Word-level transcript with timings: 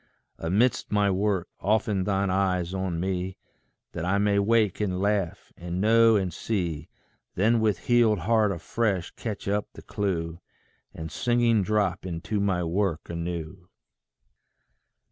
Amidst 0.39 0.91
my 0.91 1.11
work, 1.11 1.47
open 1.59 2.05
thine 2.05 2.31
eyes 2.31 2.73
on 2.73 2.99
me, 2.99 3.37
That 3.91 4.03
I 4.03 4.17
may 4.17 4.39
wake 4.39 4.81
and 4.81 4.99
laugh, 4.99 5.53
and 5.55 5.79
know 5.79 6.15
and 6.15 6.33
see 6.33 6.89
Then 7.35 7.59
with 7.59 7.85
healed 7.85 8.17
heart 8.21 8.51
afresh 8.51 9.11
catch 9.11 9.47
up 9.47 9.67
the 9.73 9.83
clue, 9.83 10.39
And 10.91 11.11
singing 11.11 11.61
drop 11.61 12.03
into 12.03 12.39
my 12.39 12.63
work 12.63 13.11
anew. 13.11 13.69